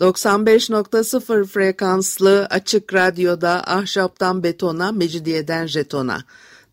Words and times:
95.0 0.00 1.46
frekanslı 1.46 2.46
açık 2.50 2.94
radyoda 2.94 3.62
ahşaptan 3.66 4.42
betona, 4.42 4.92
mecidiyeden 4.92 5.66
jetona. 5.66 6.24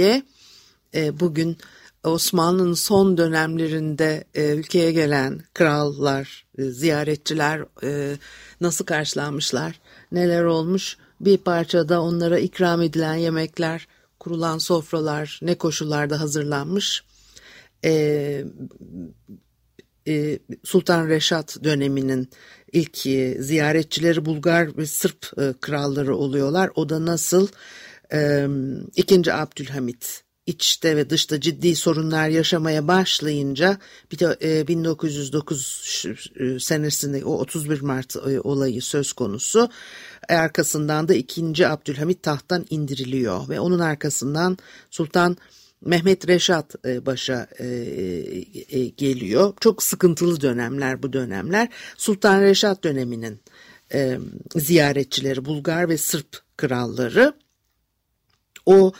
e, 0.94 1.20
Bugün 1.20 1.58
Osmanlı'nın 2.04 2.74
son 2.74 3.18
dönemlerinde 3.18 4.24
e, 4.34 4.50
ülkeye 4.50 4.92
gelen 4.92 5.40
krallar, 5.54 6.46
e, 6.58 6.64
ziyaretçiler 6.64 7.64
e, 7.82 8.16
nasıl 8.60 8.84
karşılanmışlar, 8.84 9.80
neler 10.12 10.44
olmuş 10.44 10.96
bir 11.20 11.38
parçada 11.38 12.02
onlara 12.02 12.38
ikram 12.38 12.82
edilen 12.82 13.14
yemekler, 13.14 13.88
kurulan 14.20 14.58
sofralar 14.58 15.40
ne 15.42 15.54
koşullarda 15.54 16.20
hazırlanmış. 16.20 17.04
E, 17.84 18.44
e, 20.08 20.38
Sultan 20.64 21.08
Reşat 21.08 21.64
döneminin 21.64 22.28
ilk 22.72 23.06
e, 23.06 23.42
ziyaretçileri 23.42 24.24
Bulgar 24.24 24.76
ve 24.76 24.86
Sırp 24.86 25.38
e, 25.38 25.54
kralları 25.60 26.16
oluyorlar. 26.16 26.70
O 26.74 26.88
da 26.88 27.06
nasıl? 27.06 27.48
E, 28.12 28.48
İkinci 28.96 29.32
Abdülhamit 29.32 30.24
içte 30.48 30.96
ve 30.96 31.10
dışta 31.10 31.40
ciddi 31.40 31.76
sorunlar 31.76 32.28
yaşamaya 32.28 32.88
başlayınca 32.88 33.78
bir 34.12 34.18
de 34.18 34.36
e, 34.42 34.68
1909 34.68 36.04
e, 36.36 36.60
senesinde 36.60 37.24
o 37.24 37.32
31 37.38 37.80
Mart 37.80 38.16
e, 38.16 38.40
olayı 38.40 38.82
söz 38.82 39.12
konusu. 39.12 39.70
Arkasından 40.28 41.08
da 41.08 41.14
2. 41.14 41.68
Abdülhamit 41.68 42.22
tahttan 42.22 42.66
indiriliyor 42.70 43.48
ve 43.48 43.60
onun 43.60 43.78
arkasından 43.78 44.58
Sultan 44.90 45.36
Mehmet 45.80 46.28
Reşat 46.28 46.74
e, 46.86 47.06
başa 47.06 47.48
e, 47.58 47.66
e, 48.68 48.86
geliyor. 48.88 49.54
Çok 49.60 49.82
sıkıntılı 49.82 50.40
dönemler 50.40 51.02
bu 51.02 51.12
dönemler. 51.12 51.68
Sultan 51.96 52.42
Reşat 52.42 52.84
döneminin 52.84 53.40
ziyaretçileri 54.56 55.44
Bulgar 55.44 55.88
ve 55.88 55.98
Sırp 55.98 56.42
kralları 56.56 57.32
o 58.66 58.92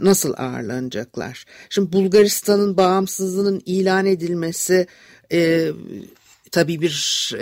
nasıl 0.00 0.34
ağırlanacaklar? 0.36 1.44
Şimdi 1.70 1.92
Bulgaristan'ın 1.92 2.76
bağımsızlığının 2.76 3.62
ilan 3.66 4.06
edilmesi 4.06 4.86
e, 5.32 5.70
tabii 6.50 6.80
bir 6.80 7.34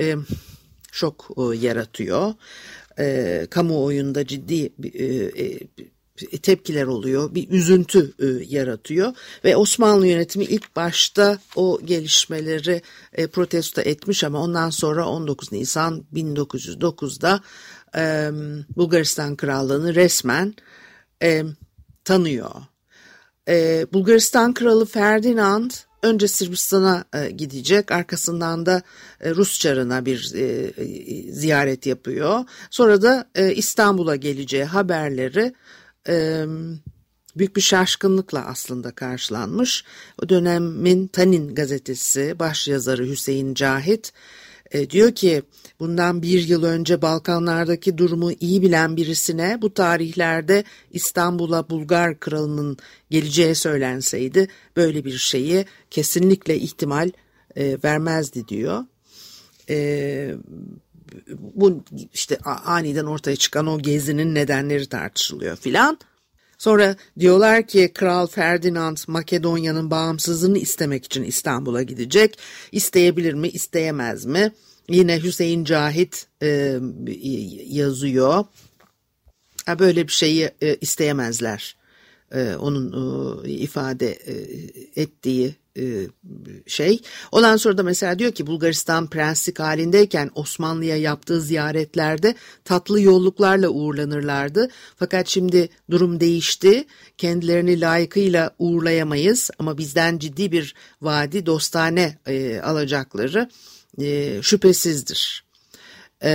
şok 0.92 1.30
e, 1.36 1.56
yaratıyor. 1.56 2.34
E, 2.98 3.46
kamuoyunda 3.50 4.26
ciddi 4.26 4.72
e, 4.94 5.04
e, 5.04 6.38
tepkiler 6.38 6.86
oluyor, 6.86 7.34
bir 7.34 7.50
üzüntü 7.50 8.12
e, 8.18 8.26
yaratıyor 8.56 9.14
ve 9.44 9.56
Osmanlı 9.56 10.06
yönetimi 10.06 10.44
ilk 10.44 10.76
başta 10.76 11.38
o 11.56 11.80
gelişmeleri 11.84 12.82
e, 13.12 13.26
protesto 13.26 13.80
etmiş 13.80 14.24
ama 14.24 14.42
ondan 14.42 14.70
sonra 14.70 15.08
19 15.08 15.52
Nisan 15.52 16.04
1909'da 16.14 17.40
e, 17.96 18.30
Bulgaristan 18.76 19.36
Krallığı'nı 19.36 19.94
resmen 19.94 20.54
e, 21.22 21.44
tanıyor. 22.04 22.50
E, 23.48 23.86
Bulgaristan 23.92 24.54
Kralı 24.54 24.86
Ferdinand 24.86 25.70
önce 26.02 26.28
Sırbistan'a 26.28 27.04
e, 27.14 27.30
gidecek 27.30 27.92
arkasından 27.92 28.66
da 28.66 28.82
e, 29.20 29.30
Rus 29.30 29.58
çarına 29.58 30.06
bir 30.06 30.32
e, 30.34 30.42
e, 30.42 31.32
ziyaret 31.32 31.86
yapıyor. 31.86 32.44
Sonra 32.70 33.02
da 33.02 33.30
İstanbul'a 33.54 34.16
geleceği 34.16 34.64
haberleri 34.64 35.54
büyük 37.36 37.56
bir 37.56 37.60
şaşkınlıkla 37.60 38.44
aslında 38.46 38.90
karşılanmış. 38.90 39.84
O 40.22 40.28
dönemin 40.28 41.06
Tanin 41.06 41.54
gazetesi 41.54 42.38
başyazarı 42.38 43.06
Hüseyin 43.06 43.54
Cahit 43.54 44.12
e, 44.72 44.90
diyor 44.90 45.12
ki 45.12 45.42
bundan 45.80 46.22
bir 46.22 46.48
yıl 46.48 46.62
önce 46.62 47.02
Balkanlardaki 47.02 47.98
durumu 47.98 48.32
iyi 48.32 48.62
bilen 48.62 48.96
birisine 48.96 49.58
bu 49.62 49.74
tarihlerde 49.74 50.64
İstanbul'a 50.90 51.70
Bulgar 51.70 52.20
kralının 52.20 52.76
geleceği 53.10 53.54
söylenseydi 53.54 54.48
böyle 54.76 55.04
bir 55.04 55.18
şeyi 55.18 55.66
kesinlikle 55.90 56.56
ihtimal 56.56 57.10
e, 57.56 57.78
vermezdi 57.84 58.48
diyor. 58.48 58.84
E, 59.68 60.34
bu 61.38 61.84
işte 62.14 62.38
aniden 62.64 63.04
ortaya 63.04 63.36
çıkan 63.36 63.66
o 63.66 63.78
gezinin 63.78 64.34
nedenleri 64.34 64.86
tartışılıyor 64.86 65.56
filan. 65.56 65.98
Sonra 66.62 66.96
diyorlar 67.18 67.66
ki 67.66 67.90
Kral 67.94 68.26
Ferdinand 68.26 68.96
Makedonya'nın 69.06 69.90
bağımsızlığını 69.90 70.58
istemek 70.58 71.04
için 71.04 71.22
İstanbul'a 71.22 71.82
gidecek. 71.82 72.38
İsteyebilir 72.72 73.34
mi, 73.34 73.48
isteyemez 73.48 74.24
mi? 74.24 74.52
Yine 74.88 75.22
Hüseyin 75.22 75.64
Cahit 75.64 76.26
e, 76.42 76.78
yazıyor. 77.66 78.44
Böyle 79.78 80.06
bir 80.06 80.12
şeyi 80.12 80.50
e, 80.62 80.76
isteyemezler. 80.80 81.76
E, 82.32 82.54
onun 82.54 83.44
e, 83.44 83.50
ifade 83.50 84.12
e, 84.12 84.34
ettiği 85.02 85.54
şey. 86.66 87.02
Ondan 87.32 87.56
sonra 87.56 87.78
da 87.78 87.82
mesela 87.82 88.18
diyor 88.18 88.32
ki 88.32 88.46
Bulgaristan 88.46 89.10
prenslik 89.10 89.58
halindeyken 89.58 90.30
Osmanlı'ya 90.34 90.96
yaptığı 90.96 91.40
ziyaretlerde 91.40 92.34
tatlı 92.64 93.00
yolluklarla 93.00 93.68
uğurlanırlardı. 93.68 94.68
Fakat 94.96 95.28
şimdi 95.28 95.68
durum 95.90 96.20
değişti. 96.20 96.84
Kendilerini 97.18 97.80
layıkıyla 97.80 98.50
uğurlayamayız 98.58 99.50
ama 99.58 99.78
bizden 99.78 100.18
ciddi 100.18 100.52
bir 100.52 100.74
vadi 101.02 101.46
dostane 101.46 102.18
e, 102.26 102.60
alacakları 102.60 103.48
e, 104.00 104.38
şüphesizdir. 104.42 105.44
E, 106.24 106.32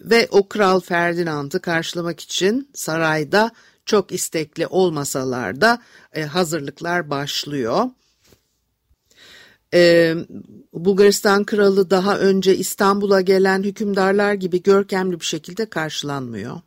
ve 0.00 0.28
o 0.30 0.48
Kral 0.48 0.80
Ferdinand'ı 0.80 1.60
karşılamak 1.60 2.20
için 2.20 2.70
sarayda 2.74 3.50
çok 3.86 4.12
istekli 4.12 4.66
olmasalar 4.66 5.60
da 5.60 5.82
e, 6.12 6.22
hazırlıklar 6.22 7.10
başlıyor. 7.10 7.90
Ee, 9.74 10.14
Bulgaristan 10.72 11.44
kralı 11.44 11.90
daha 11.90 12.18
önce 12.18 12.56
İstanbul'a 12.56 13.20
gelen 13.20 13.62
hükümdarlar 13.62 14.34
gibi 14.34 14.62
görkemli 14.62 15.20
bir 15.20 15.24
şekilde 15.24 15.66
karşılanmıyor. 15.66 16.60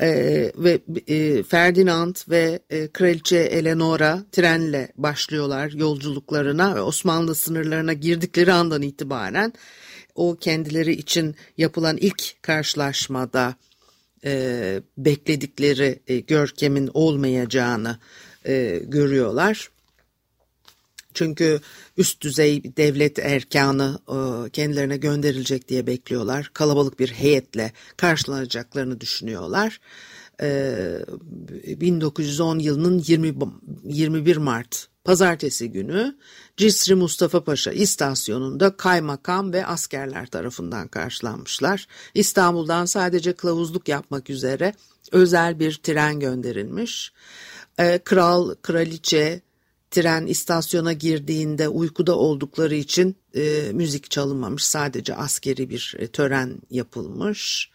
Ee, 0.00 0.52
ve 0.56 0.80
e, 1.06 1.42
Ferdinand 1.42 2.16
ve 2.28 2.60
e, 2.70 2.88
Kraliçe 2.88 3.36
Eleonora 3.38 4.24
trenle 4.32 4.92
başlıyorlar 4.96 5.70
yolculuklarına 5.70 6.74
ve 6.74 6.80
Osmanlı 6.80 7.34
sınırlarına 7.34 7.92
girdikleri 7.92 8.52
andan 8.52 8.82
itibaren 8.82 9.52
o 10.14 10.36
kendileri 10.36 10.92
için 10.92 11.34
yapılan 11.58 11.96
ilk 11.96 12.42
karşılaşmada 12.42 13.54
e, 14.24 14.82
bekledikleri 14.98 16.00
e, 16.06 16.18
görkemin 16.20 16.90
olmayacağını 16.94 17.98
e, 18.46 18.80
görüyorlar. 18.84 19.70
Çünkü 21.14 21.60
üst 21.96 22.20
düzey 22.20 22.76
devlet 22.76 23.18
erkanı 23.18 23.98
e, 24.08 24.50
kendilerine 24.50 24.96
gönderilecek 24.96 25.68
diye 25.68 25.86
bekliyorlar. 25.86 26.50
Kalabalık 26.54 27.00
bir 27.00 27.08
heyetle 27.08 27.72
karşılanacaklarını 27.96 29.00
düşünüyorlar. 29.00 29.80
1910 30.40 32.58
e, 32.58 32.62
yılının 32.62 32.98
20, 32.98 33.34
21 33.84 34.36
Mart 34.36 34.88
pazartesi 35.04 35.70
günü 35.70 36.16
Cisri 36.56 36.94
Mustafa 36.94 37.44
Paşa 37.44 37.72
istasyonunda 37.72 38.76
kaymakam 38.76 39.52
ve 39.52 39.66
askerler 39.66 40.26
tarafından 40.26 40.88
karşılanmışlar. 40.88 41.86
İstanbul'dan 42.14 42.84
sadece 42.84 43.32
kılavuzluk 43.32 43.88
yapmak 43.88 44.30
üzere 44.30 44.74
özel 45.12 45.60
bir 45.60 45.74
tren 45.74 46.20
gönderilmiş. 46.20 47.12
E, 47.78 47.98
kral, 47.98 48.54
kraliçe, 48.54 49.40
tren 49.94 50.26
istasyona 50.26 50.92
girdiğinde 50.92 51.68
uykuda 51.68 52.18
oldukları 52.18 52.74
için 52.74 53.16
e, 53.34 53.72
müzik 53.72 54.10
çalınmamış. 54.10 54.64
Sadece 54.64 55.14
askeri 55.14 55.70
bir 55.70 55.94
e, 55.98 56.06
tören 56.06 56.58
yapılmış. 56.70 57.70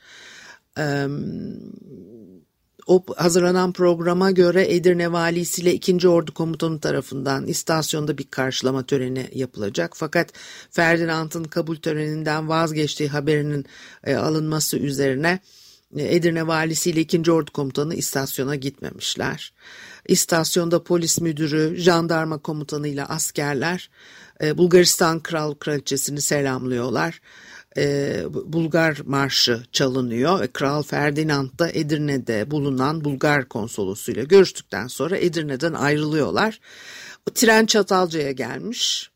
o 2.88 3.04
hazırlanan 3.18 3.74
programa 3.74 4.32
göre 4.32 4.76
Edirne 4.76 5.12
Valisi 5.12 5.62
ile 5.62 5.74
2. 5.74 6.08
Ordu 6.08 6.34
Komutanı 6.34 6.80
tarafından 6.80 7.48
istasyonda 7.48 8.18
bir 8.18 8.24
karşılama 8.24 8.84
töreni 8.84 9.30
yapılacak. 9.34 9.92
Fakat 9.96 10.34
Ferdinand'ın 10.72 11.44
kabul 11.44 11.76
töreninden 11.76 12.50
vazgeçtiği 12.50 13.10
haberinin 13.10 13.66
e, 14.04 14.16
alınması 14.16 14.78
üzerine 14.78 15.40
e, 15.96 16.16
Edirne 16.16 16.48
Valisi 16.48 16.90
ile 16.90 17.02
2. 17.02 17.32
Ordu 17.32 17.52
Komutanı 17.52 17.96
istasyona 17.96 18.56
gitmemişler. 18.56 19.54
İstasyonda 20.10 20.84
polis 20.84 21.22
müdürü, 21.22 21.76
jandarma 21.78 22.38
komutanı 22.38 22.88
ile 22.88 23.06
askerler 23.06 23.90
e, 24.44 24.58
Bulgaristan 24.58 25.20
Kral 25.20 25.54
Kraliçesini 25.54 26.22
selamlıyorlar 26.22 27.22
e, 27.78 28.24
Bulgar 28.30 29.02
Marşı 29.06 29.64
çalınıyor. 29.72 30.48
Kral 30.48 30.84
Ferdinand 30.84 31.60
da 31.60 31.72
Edirne'de 31.72 32.52
bulunan 32.52 33.04
Bulgar 33.04 33.48
konsolosuyla 33.48 34.24
görüştükten 34.24 34.88
sonra 34.88 35.18
Edirne'den 35.18 35.74
ayrılıyorlar. 35.74 36.60
Tren 37.36 37.66
Çatalca'ya 37.66 38.32
gelmiş. 38.32 39.10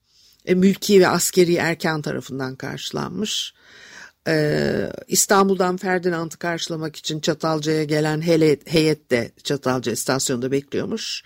E, 0.46 0.56
mülki 0.56 1.00
ve 1.00 1.08
askeri 1.08 1.56
erken 1.56 2.02
tarafından 2.02 2.56
karşılanmış. 2.56 3.54
Ee, 4.28 4.90
İstanbul'dan 5.08 5.78
Ferdinand'ı 5.78 6.38
karşılamak 6.38 6.96
için 6.96 7.20
Çatalca'ya 7.20 7.84
gelen 7.84 8.22
heyet 8.66 9.12
de 9.12 9.32
Çatalca 9.44 9.92
istasyonunda 9.92 10.52
bekliyormuş. 10.52 11.24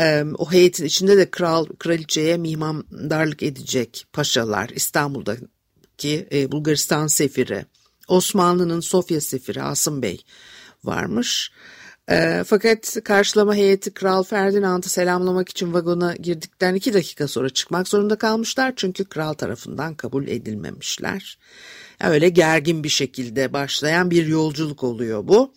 Ee, 0.00 0.24
o 0.38 0.52
heyetin 0.52 0.84
içinde 0.84 1.16
de 1.16 1.30
kral 1.30 1.66
kraliçeye 1.78 2.36
mihmandarlık 2.36 3.42
edecek 3.42 4.06
paşalar 4.12 4.68
İstanbul'da 4.68 5.36
ki 5.98 6.28
e, 6.32 6.52
Bulgaristan 6.52 7.06
sefiri, 7.06 7.64
Osmanlı'nın 8.08 8.80
Sofya 8.80 9.20
sefiri 9.20 9.62
Asım 9.62 10.02
Bey 10.02 10.24
varmış. 10.84 11.52
E, 12.10 12.44
fakat 12.46 12.96
karşılama 13.04 13.54
heyeti 13.54 13.90
Kral 13.94 14.22
Ferdinand'ı 14.22 14.88
selamlamak 14.88 15.48
için 15.48 15.72
vagona 15.72 16.14
girdikten 16.16 16.74
iki 16.74 16.94
dakika 16.94 17.28
sonra 17.28 17.50
çıkmak 17.50 17.88
zorunda 17.88 18.16
kalmışlar. 18.16 18.72
Çünkü 18.76 19.04
kral 19.04 19.32
tarafından 19.32 19.94
kabul 19.94 20.28
edilmemişler. 20.28 21.38
Öyle 22.04 22.28
gergin 22.28 22.84
bir 22.84 22.88
şekilde 22.88 23.52
başlayan 23.52 24.10
bir 24.10 24.26
yolculuk 24.26 24.84
oluyor 24.84 25.28
bu. 25.28 25.52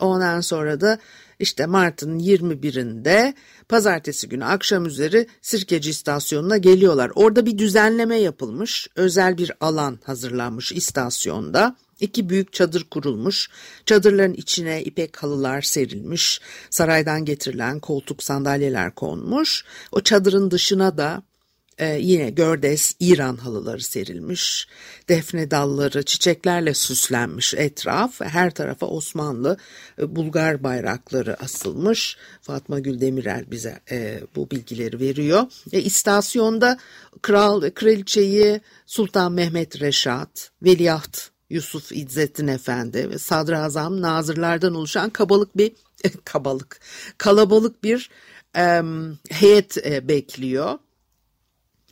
Ondan 0.00 0.40
sonra 0.40 0.80
da 0.80 0.98
işte 1.38 1.66
Mart'ın 1.66 2.18
21'inde 2.18 3.34
pazartesi 3.68 4.28
günü 4.28 4.44
akşam 4.44 4.86
üzeri 4.86 5.26
Sirkeci 5.42 5.90
istasyonuna 5.90 6.56
geliyorlar. 6.56 7.12
Orada 7.14 7.46
bir 7.46 7.58
düzenleme 7.58 8.16
yapılmış. 8.16 8.88
Özel 8.96 9.38
bir 9.38 9.52
alan 9.60 9.98
hazırlanmış 10.04 10.72
istasyonda. 10.72 11.76
İki 12.00 12.28
büyük 12.28 12.52
çadır 12.52 12.84
kurulmuş. 12.84 13.50
Çadırların 13.86 14.34
içine 14.34 14.82
ipek 14.82 15.22
halılar 15.22 15.62
serilmiş. 15.62 16.40
Saraydan 16.70 17.24
getirilen 17.24 17.80
koltuk 17.80 18.22
sandalyeler 18.22 18.94
konmuş. 18.94 19.64
O 19.92 20.00
çadırın 20.00 20.50
dışına 20.50 20.98
da 20.98 21.22
ee, 21.78 21.98
yine 22.00 22.30
gördes 22.30 22.94
İran 23.00 23.36
halıları 23.36 23.80
serilmiş, 23.80 24.68
defne 25.08 25.50
dalları 25.50 26.02
çiçeklerle 26.02 26.74
süslenmiş 26.74 27.54
etraf, 27.54 28.20
her 28.20 28.54
tarafa 28.54 28.86
Osmanlı 28.86 29.56
e, 29.98 30.16
Bulgar 30.16 30.62
bayrakları 30.62 31.42
asılmış. 31.42 32.16
Fatma 32.42 32.78
Gül 32.78 33.00
Demirel 33.00 33.50
bize 33.50 33.80
e, 33.90 34.20
bu 34.36 34.50
bilgileri 34.50 35.00
veriyor. 35.00 35.46
E, 35.72 35.80
istasyonda 35.80 36.78
kral 37.22 37.70
kraliçeyi 37.70 38.60
Sultan 38.86 39.32
Mehmet 39.32 39.80
Reşat, 39.80 40.50
Veliaht 40.62 41.33
Yusuf 41.50 41.92
İzzettin 41.92 42.48
Efendi 42.48 43.10
ve 43.10 43.18
sadrazam 43.18 44.00
nazırlardan 44.00 44.74
oluşan 44.74 45.10
kabalık 45.10 45.56
bir 45.56 45.72
kabalık 46.24 46.80
kalabalık 47.18 47.84
bir 47.84 48.10
e, 48.56 48.82
heyet 49.30 49.86
e, 49.86 50.08
bekliyor 50.08 50.78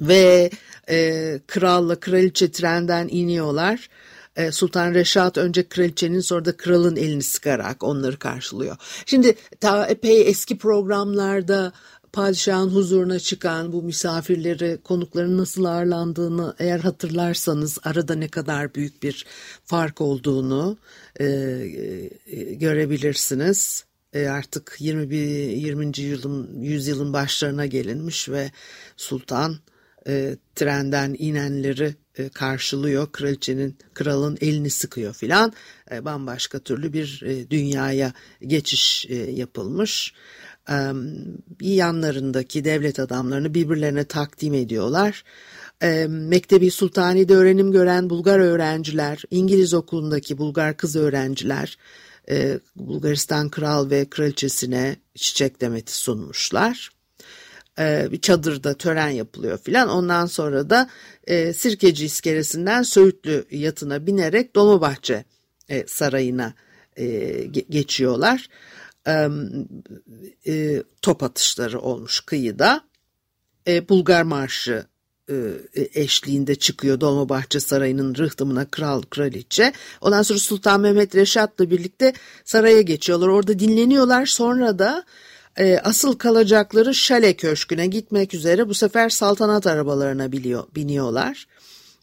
ve 0.01 0.51
e, 0.89 1.41
kralla 1.47 2.01
kraliçe 2.01 2.53
trenden 2.53 3.09
iniyorlar. 3.11 3.89
E, 4.37 4.53
Sultan 4.53 4.95
Reşat 4.95 5.39
önce 5.39 5.69
kraliçenin 5.69 6.21
sonra 6.21 6.45
da 6.45 6.57
kralın 6.57 6.97
elini 6.97 7.23
sıkarak 7.23 7.83
onları 7.85 8.19
karşılıyor. 8.19 8.77
Şimdi 9.07 9.35
ta 9.61 9.87
epey 9.87 10.29
eski 10.29 10.59
programlarda 10.59 11.73
padişahın 12.13 12.69
huzuruna 12.69 13.19
çıkan 13.19 13.73
bu 13.73 13.83
misafirleri, 13.83 14.79
konukların 14.85 15.39
nasıl 15.39 15.65
ağırlandığını 15.65 16.55
eğer 16.59 16.81
hatırlarsanız 16.81 17.79
arada 17.83 18.15
ne 18.15 18.29
kadar 18.29 18.75
büyük 18.75 19.03
bir 19.03 19.27
fark 19.65 20.01
olduğunu 20.01 20.79
e, 21.21 21.25
e, 21.27 22.55
görebilirsiniz. 22.55 23.85
E, 24.13 24.27
artık 24.27 24.77
21 24.79 25.19
20. 25.49 26.01
yılın 26.01 26.63
yüzyılın 26.63 27.13
başlarına 27.13 27.67
gelinmiş 27.67 28.29
ve 28.29 28.51
sultan 28.97 29.59
e, 30.07 30.37
trenden 30.55 31.17
inenleri 31.19 31.95
e, 32.19 32.29
karşılıyor. 32.29 33.13
Kraliçenin, 33.13 33.79
kralın 33.95 34.39
elini 34.41 34.71
sıkıyor 34.71 35.15
filan. 35.15 35.53
E, 35.91 36.05
bambaşka 36.05 36.59
türlü 36.59 36.93
bir 36.93 37.23
e, 37.27 37.51
dünyaya 37.51 38.13
geçiş 38.47 39.07
e, 39.09 39.15
yapılmış. 39.15 40.15
Yanlarındaki 41.61 42.65
devlet 42.65 43.01
adamlarını 43.01 43.55
birbirlerine 43.55 44.05
takdim 44.05 44.55
ediyorlar. 44.55 45.25
Mektebi 46.09 46.71
Sultani'de 46.71 47.35
öğrenim 47.35 47.73
gören 47.73 48.11
Bulgar 48.11 48.39
öğrenciler, 48.39 49.23
İngiliz 49.31 49.75
okulundaki 49.75 50.39
Bulgar 50.39 50.77
kız 50.77 50.97
öğrenciler, 50.97 51.79
e, 52.31 52.59
Bulgaristan 52.77 53.49
kral 53.49 53.91
ve 53.91 54.05
kraliçesine 54.11 54.97
çiçek 55.15 55.61
demeti 55.61 55.97
sunmuşlar 55.97 56.91
e, 57.79 58.09
bir 58.13 58.21
çadırda 58.21 58.75
tören 58.75 59.09
yapılıyor 59.09 59.59
filan. 59.59 59.89
Ondan 59.89 60.27
sonra 60.27 60.71
da 60.71 60.91
e, 61.27 61.53
Sirkeci 61.53 62.05
iskelesinden 62.05 62.83
Söğütlü 62.83 63.45
yatına 63.51 64.07
binerek 64.07 64.57
Dolmabahçe 64.57 65.25
e, 65.69 65.87
Sarayı'na 65.87 66.55
e, 66.97 67.05
geçiyorlar. 67.71 68.49
E, 69.07 69.29
e, 70.47 70.83
top 71.03 71.23
atışları 71.23 71.81
olmuş 71.81 72.21
kıyıda. 72.21 72.85
E, 73.67 73.89
Bulgar 73.89 74.23
Marşı 74.23 74.87
e, 75.31 75.35
eşliğinde 75.95 76.55
çıkıyor 76.55 77.01
Dolmabahçe 77.01 77.61
Sarayı'nın 77.61 78.15
rıhtımına 78.15 78.65
kral 78.65 79.03
kraliçe. 79.03 79.73
Ondan 80.01 80.23
sonra 80.23 80.39
Sultan 80.39 80.81
Mehmet 80.81 81.15
Reşat'la 81.15 81.71
birlikte 81.71 82.13
saraya 82.45 82.81
geçiyorlar. 82.81 83.29
Orada 83.29 83.59
dinleniyorlar. 83.59 84.27
Sonra 84.27 84.79
da 84.79 85.05
e, 85.59 85.79
asıl 85.79 86.19
kalacakları 86.19 86.95
Şale 86.95 87.37
Köşkü'ne 87.37 87.87
gitmek 87.87 88.35
üzere 88.35 88.69
bu 88.69 88.75
sefer 88.75 89.09
saltanat 89.09 89.67
arabalarına 89.67 90.33
biliyor, 90.33 90.65
biniyorlar. 90.75 91.47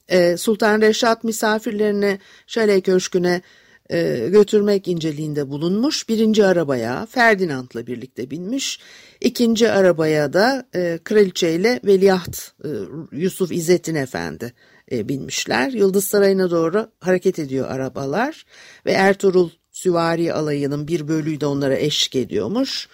E, 0.08 0.38
Sultan 0.38 0.82
Reşat 0.82 1.24
misafirlerini 1.24 2.20
Şale 2.48 2.82
Köşkü'ne 2.82 3.41
e, 3.89 4.27
götürmek 4.29 4.88
inceliğinde 4.88 5.50
bulunmuş. 5.50 6.10
Birinci 6.10 6.46
arabaya 6.46 7.05
Ferdinand'la 7.05 7.88
birlikte 7.88 8.31
binmiş. 8.31 8.79
İkinci 9.22 9.72
arabaya 9.72 10.34
da 10.34 10.65
e, 10.75 11.00
kraliçe 11.03 11.53
ile 11.53 11.79
veliaht 11.84 12.51
e, 12.63 12.69
Yusuf 13.12 13.51
İzzettin 13.51 13.96
Efendi 13.96 14.53
e, 14.91 15.10
binmişler. 15.10 15.72
Yıldız 15.72 16.03
Sarayı'na 16.03 16.51
doğru 16.51 16.91
hareket 17.00 17.39
ediyor 17.39 17.67
arabalar 17.69 18.46
ve 18.86 18.91
Ertuğrul 18.91 19.50
Süvari 19.72 20.34
alayının 20.34 20.88
bir 20.88 21.08
bölüğü 21.08 21.41
de 21.41 21.46
onlara 21.46 21.75
eşlik 21.75 22.15
ediyormuş. 22.15 22.88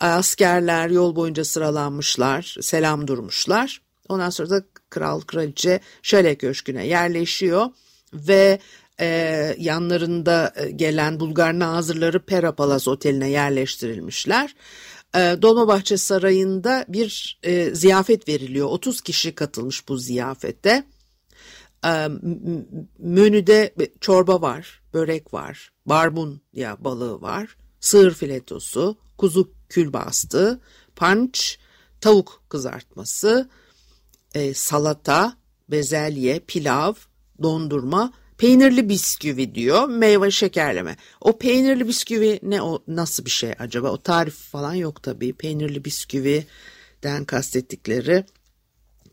Askerler 0.00 0.90
yol 0.90 1.16
boyunca 1.16 1.44
sıralanmışlar, 1.44 2.56
selam 2.60 3.08
durmuşlar. 3.08 3.82
Ondan 4.08 4.30
sonra 4.30 4.50
da 4.50 4.64
kral 4.90 5.20
kraliçe 5.20 5.80
Şale 6.02 6.34
Köşkü'ne 6.34 6.86
yerleşiyor 6.86 7.66
ve 8.12 8.58
e, 9.00 9.06
yanlarında 9.58 10.52
e, 10.56 10.70
gelen 10.70 11.20
Bulgar 11.20 11.58
nazırları 11.58 12.26
Pera 12.26 12.54
Palas 12.54 12.88
Oteli'ne 12.88 13.30
yerleştirilmişler. 13.30 14.54
E, 15.14 15.18
Dolmabahçe 15.42 15.96
Sarayı'nda 15.96 16.84
bir 16.88 17.38
e, 17.42 17.74
ziyafet 17.74 18.28
veriliyor. 18.28 18.66
30 18.66 19.00
kişi 19.00 19.34
katılmış 19.34 19.88
bu 19.88 19.98
ziyafete. 19.98 20.84
E, 21.84 22.08
menüde 22.98 23.74
çorba 24.00 24.40
var, 24.40 24.82
börek 24.94 25.34
var, 25.34 25.72
barbun 25.86 26.40
ya 26.52 26.76
balığı 26.80 27.20
var, 27.20 27.56
sığır 27.80 28.14
filetosu, 28.14 28.96
kuzu 29.18 29.52
külbastı, 29.68 30.60
punch, 30.96 31.40
tavuk 32.00 32.42
kızartması, 32.48 33.48
e, 34.34 34.54
salata, 34.54 35.36
bezelye, 35.68 36.40
pilav, 36.40 36.94
dondurma, 37.42 38.12
peynirli 38.38 38.88
bisküvi 38.88 39.54
diyor, 39.54 39.88
meyve 39.88 40.30
şekerleme. 40.30 40.96
O 41.20 41.38
peynirli 41.38 41.88
bisküvi 41.88 42.40
ne 42.42 42.62
o 42.62 42.82
nasıl 42.88 43.24
bir 43.24 43.30
şey 43.30 43.52
acaba? 43.58 43.90
O 43.90 44.02
tarif 44.02 44.34
falan 44.34 44.74
yok 44.74 45.02
tabii. 45.02 45.32
Peynirli 45.32 45.84
bisküviden 45.84 47.24
kastettikleri 47.26 48.24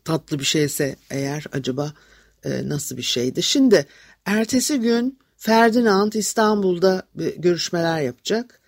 tatlı 0.04 0.38
bir 0.38 0.44
şeyse 0.44 0.96
eğer 1.10 1.44
acaba 1.52 1.92
e, 2.44 2.68
nasıl 2.68 2.96
bir 2.96 3.02
şeydi? 3.02 3.42
Şimdi 3.42 3.86
ertesi 4.26 4.80
gün 4.80 5.18
Ferdinand 5.36 6.12
İstanbul'da 6.12 7.08
görüşmeler 7.36 8.00
yapacak. 8.00 8.60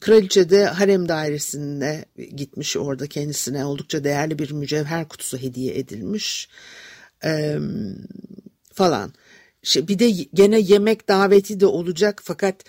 Kraliçe 0.00 0.50
de 0.50 0.66
harem 0.66 1.08
dairesine 1.08 2.04
gitmiş 2.36 2.76
orada 2.76 3.06
kendisine 3.06 3.64
oldukça 3.64 4.04
değerli 4.04 4.38
bir 4.38 4.50
mücevher 4.50 5.08
kutusu 5.08 5.38
hediye 5.38 5.78
edilmiş 5.78 6.48
falan. 8.74 9.12
Bir 9.76 9.98
de 9.98 10.10
gene 10.10 10.60
yemek 10.60 11.08
daveti 11.08 11.60
de 11.60 11.66
olacak 11.66 12.20
fakat 12.24 12.64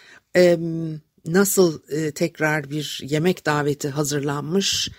nasıl 1.25 1.79
tekrar 2.11 2.69
bir 2.69 3.01
yemek 3.03 3.45
daveti 3.45 3.89
hazırlanmış 3.89 4.89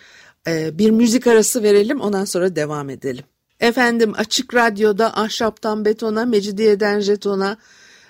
bir 0.48 0.90
müzik 0.90 1.26
arası 1.26 1.62
verelim 1.62 2.00
ondan 2.00 2.24
sonra 2.24 2.56
devam 2.56 2.90
edelim. 2.90 3.24
Efendim 3.60 4.12
Açık 4.16 4.54
Radyo'da 4.54 5.16
Ahşaptan 5.16 5.84
Betona, 5.84 6.24
Mecidiyeden 6.24 7.00
Jeton'a 7.00 7.58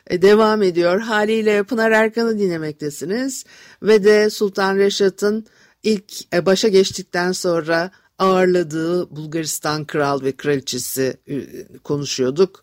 e, 0.07 0.23
devam 0.23 0.63
ediyor. 0.63 1.01
Haliyle 1.01 1.63
Pınar 1.63 1.91
Erkan'ı 1.91 2.39
dinlemektesiniz. 2.39 3.45
Ve 3.83 4.05
de 4.05 4.31
Sultan 4.31 4.77
Reşat'ın 4.77 5.47
ilk 5.83 6.35
e, 6.35 6.47
başa 6.47 6.69
geçtikten 6.69 7.33
sonra 7.33 7.91
ağırladığı 8.19 9.17
Bulgaristan 9.17 9.85
Kral 9.85 10.23
ve 10.23 10.33
Kraliçesi 10.33 11.17
e, 11.29 11.37
konuşuyorduk. 11.85 12.63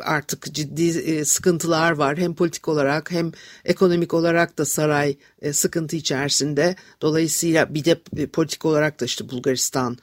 Artık 0.00 0.54
ciddi 0.54 1.24
sıkıntılar 1.24 1.92
var 1.92 2.18
hem 2.18 2.34
politik 2.34 2.68
olarak 2.68 3.10
hem 3.10 3.32
ekonomik 3.64 4.14
olarak 4.14 4.58
da 4.58 4.64
saray 4.64 5.16
sıkıntı 5.52 5.96
içerisinde. 5.96 6.76
Dolayısıyla 7.00 7.74
bir 7.74 7.84
de 7.84 8.00
politik 8.26 8.64
olarak 8.64 9.00
da 9.00 9.04
işte 9.04 9.28
Bulgaristan 9.28 9.98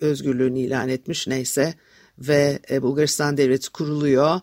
özgürlüğünü 0.00 0.58
ilan 0.58 0.88
etmiş 0.88 1.26
neyse 1.26 1.74
ve 2.18 2.58
e, 2.70 2.82
Bulgaristan 2.82 3.36
Devleti 3.36 3.70
kuruluyor. 3.70 4.40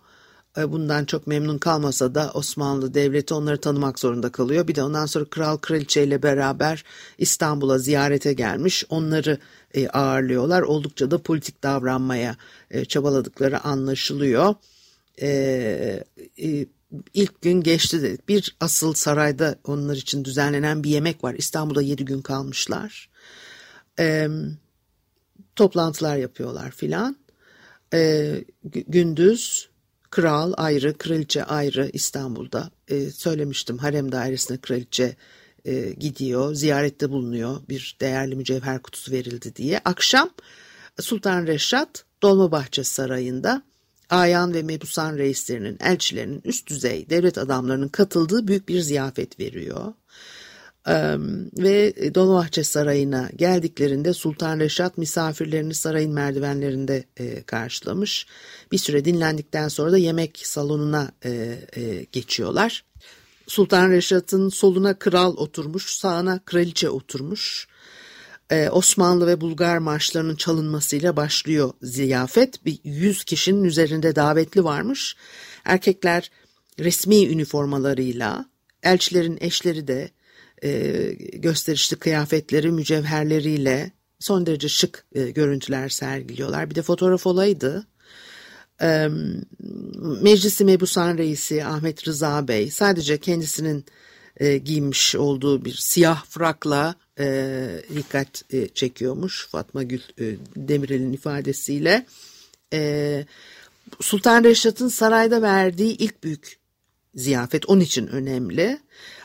E, 0.57 0.71
bundan 0.71 1.05
çok 1.05 1.27
memnun 1.27 1.57
kalmasa 1.57 2.15
da 2.15 2.31
Osmanlı 2.33 2.93
Devleti 2.93 3.33
onları 3.33 3.61
tanımak 3.61 3.99
zorunda 3.99 4.31
kalıyor. 4.31 4.67
Bir 4.67 4.75
de 4.75 4.83
ondan 4.83 5.05
sonra 5.05 5.25
Kral 5.25 5.57
Kraliçe 5.57 6.03
ile 6.03 6.23
beraber 6.23 6.83
İstanbul'a 7.17 7.77
ziyarete 7.77 8.33
gelmiş. 8.33 8.85
Onları 8.89 9.37
e, 9.73 9.87
ağırlıyorlar. 9.87 10.61
Oldukça 10.61 11.11
da 11.11 11.21
politik 11.23 11.63
davranmaya 11.63 12.35
çabaladıkları 12.87 13.63
anlaşılıyor. 13.63 14.55
İlk 17.13 17.41
gün 17.41 17.61
geçti 17.61 18.01
dedik. 18.01 18.29
Bir 18.29 18.55
asıl 18.59 18.93
sarayda 18.93 19.55
onlar 19.63 19.95
için 19.95 20.25
düzenlenen 20.25 20.83
bir 20.83 20.89
yemek 20.89 21.23
var. 21.23 21.35
İstanbul'da 21.37 21.81
yedi 21.81 22.05
gün 22.05 22.21
kalmışlar. 22.21 23.09
Toplantılar 25.55 26.17
yapıyorlar 26.17 26.71
filan 26.71 27.17
e, 27.93 28.31
gündüz 28.63 29.69
kral 30.09 30.53
ayrı, 30.57 30.97
kraliçe 30.97 31.43
ayrı 31.43 31.89
İstanbul'da. 31.93 32.71
E, 32.87 33.11
söylemiştim 33.11 33.77
harem 33.77 34.11
dairesine 34.11 34.57
kraliçe 34.57 35.15
e, 35.65 35.93
gidiyor, 35.93 36.53
ziyarette 36.53 37.09
bulunuyor. 37.09 37.61
Bir 37.69 37.97
değerli 38.01 38.35
mücevher 38.35 38.81
kutusu 38.81 39.11
verildi 39.11 39.55
diye. 39.55 39.81
Akşam 39.85 40.29
Sultan 40.99 41.47
Reşat 41.47 42.05
Dolmabahçe 42.21 42.83
Sarayı'nda 42.83 43.63
Ayan 44.09 44.53
ve 44.53 44.63
Mebusan 44.63 45.17
reislerinin, 45.17 45.77
elçilerinin, 45.81 46.41
üst 46.45 46.67
düzey 46.69 47.09
devlet 47.09 47.37
adamlarının 47.37 47.87
katıldığı 47.87 48.47
büyük 48.47 48.69
bir 48.69 48.79
ziyafet 48.79 49.39
veriyor 49.39 49.93
ve 51.57 51.93
Dolmabahçe 52.15 52.63
Sarayı'na 52.63 53.29
geldiklerinde 53.35 54.13
Sultan 54.13 54.59
Reşat 54.59 54.97
misafirlerini 54.97 55.73
sarayın 55.73 56.13
merdivenlerinde 56.13 57.03
e, 57.17 57.43
karşılamış. 57.43 58.25
Bir 58.71 58.77
süre 58.77 59.05
dinlendikten 59.05 59.67
sonra 59.67 59.91
da 59.91 59.97
yemek 59.97 60.41
salonuna 60.43 61.11
e, 61.25 61.29
e, 61.75 62.05
geçiyorlar. 62.11 62.83
Sultan 63.47 63.91
Reşat'ın 63.91 64.49
soluna 64.49 64.99
kral 64.99 65.37
oturmuş, 65.37 65.95
sağına 65.95 66.39
kraliçe 66.45 66.89
oturmuş. 66.89 67.67
Osmanlı 68.71 69.27
ve 69.27 69.41
Bulgar 69.41 69.77
marşlarının 69.77 70.35
çalınmasıyla 70.35 71.15
başlıyor 71.15 71.71
ziyafet. 71.81 72.65
Bir 72.65 72.79
yüz 72.83 73.23
kişinin 73.23 73.63
üzerinde 73.63 74.15
davetli 74.15 74.63
varmış. 74.63 75.15
Erkekler 75.65 76.31
resmi 76.79 77.25
üniformalarıyla, 77.25 78.45
elçilerin 78.83 79.37
eşleri 79.41 79.87
de 79.87 80.09
e, 80.63 81.11
gösterişli 81.33 81.95
kıyafetleri, 81.95 82.71
mücevherleriyle 82.71 83.91
son 84.19 84.45
derece 84.45 84.69
şık 84.69 85.05
e, 85.15 85.29
görüntüler 85.29 85.89
sergiliyorlar. 85.89 86.69
Bir 86.69 86.75
de 86.75 86.81
fotoğraf 86.81 87.27
olaydı. 87.27 87.87
E, 88.81 89.07
Meclisi 90.21 90.65
Mebusan 90.65 91.17
Reisi 91.17 91.65
Ahmet 91.65 92.07
Rıza 92.07 92.47
Bey 92.47 92.71
sadece 92.71 93.17
kendisinin 93.17 93.85
e, 94.37 94.57
giymiş 94.57 95.15
olduğu 95.15 95.65
bir 95.65 95.73
siyah 95.73 96.25
frakla 96.25 96.95
e, 97.19 97.67
dikkat 97.95 98.43
e, 98.53 98.67
çekiyormuş 98.67 99.47
Fatma 99.47 99.83
Gül 99.83 100.01
e, 100.19 100.35
Demirel'in 100.55 101.13
ifadesiyle. 101.13 102.05
E, 102.73 103.25
Sultan 103.99 104.43
Reşat'ın 104.43 104.87
sarayda 104.87 105.41
verdiği 105.41 105.97
ilk 105.97 106.23
büyük 106.23 106.58
ziyafet 107.15 107.69
onun 107.69 107.81
için 107.81 108.07
önemli. 108.07 108.79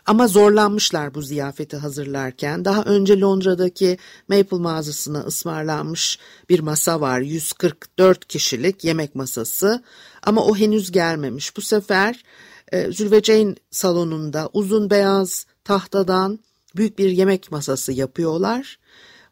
Ama 0.07 0.29
zorlanmışlar 0.29 1.15
bu 1.15 1.23
ziyafeti 1.23 1.77
hazırlarken. 1.77 2.65
Daha 2.65 2.83
önce 2.83 3.21
Londra'daki 3.21 3.99
Maple 4.29 4.57
mağazasına 4.57 5.21
ısmarlanmış 5.21 6.19
bir 6.49 6.61
masa 6.61 7.01
var. 7.01 7.21
144 7.21 8.29
kişilik 8.29 8.85
yemek 8.85 9.15
masası. 9.15 9.83
Ama 10.23 10.45
o 10.45 10.57
henüz 10.57 10.93
gelmemiş. 10.93 11.57
Bu 11.57 11.61
sefer 11.61 12.25
e, 12.73 12.93
Zülveceyn 12.93 13.57
salonunda 13.71 14.51
uzun 14.53 14.91
beyaz 14.91 15.47
tahtadan 15.65 16.39
büyük 16.77 16.99
bir 16.99 17.11
yemek 17.11 17.51
masası 17.51 17.93
yapıyorlar. 17.93 18.79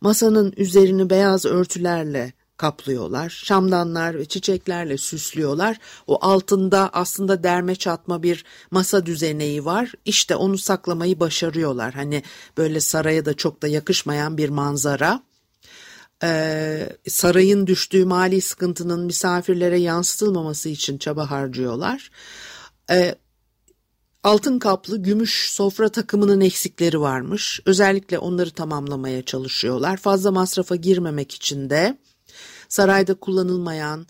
Masanın 0.01 0.53
üzerini 0.57 1.11
beyaz 1.11 1.45
örtülerle 1.45 2.33
kaplıyorlar. 2.63 3.31
Şamdanlar 3.31 4.19
ve 4.19 4.25
çiçeklerle 4.25 4.99
süslüyorlar. 4.99 5.79
O 6.07 6.25
altında 6.27 6.91
aslında 6.93 7.43
derme 7.43 7.77
çatma 7.77 8.23
bir 8.23 8.45
masa 8.71 9.07
düzeneği 9.07 9.65
var. 9.65 9.93
İşte 10.05 10.37
onu 10.37 10.59
saklamayı 10.59 11.21
başarıyorlar. 11.21 11.95
Hani 11.95 12.23
böyle 12.57 12.81
saraya 12.81 13.25
da 13.25 13.35
çok 13.35 13.63
da 13.63 13.69
yakışmayan 13.69 14.39
bir 14.39 14.49
manzara. 14.49 15.23
Ee, 16.25 16.97
sarayın 17.09 17.67
düştüğü 17.67 18.05
mali 18.05 18.41
sıkıntının 18.41 19.07
misafirlere 19.07 19.79
yansıtılmaması 19.79 20.69
için 20.69 20.99
çaba 20.99 21.31
harcıyorlar. 21.31 22.11
Ee, 22.91 23.15
altın 24.23 24.59
kaplı 24.59 25.03
gümüş 25.03 25.51
sofra 25.53 25.89
takımının 25.89 26.41
eksikleri 26.41 27.01
varmış. 27.01 27.61
Özellikle 27.67 28.19
onları 28.19 28.51
tamamlamaya 28.51 29.25
çalışıyorlar. 29.25 29.97
Fazla 29.97 30.31
masrafa 30.31 30.77
girmemek 30.77 31.33
için 31.33 31.71
de 31.71 31.99
Sarayda 32.73 33.15
kullanılmayan 33.15 34.07